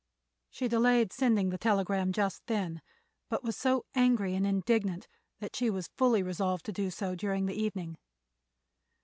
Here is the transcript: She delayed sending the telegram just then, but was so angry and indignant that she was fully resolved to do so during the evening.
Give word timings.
She 0.49 0.67
delayed 0.67 1.13
sending 1.13 1.49
the 1.51 1.59
telegram 1.59 2.11
just 2.11 2.47
then, 2.47 2.81
but 3.29 3.43
was 3.43 3.55
so 3.55 3.85
angry 3.93 4.33
and 4.33 4.47
indignant 4.47 5.07
that 5.39 5.55
she 5.55 5.69
was 5.69 5.91
fully 5.95 6.23
resolved 6.23 6.65
to 6.65 6.73
do 6.73 6.89
so 6.89 7.13
during 7.13 7.45
the 7.45 7.61
evening. 7.61 7.99